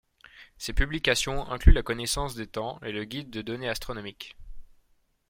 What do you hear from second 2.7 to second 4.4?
et le Guide de données astronomiques.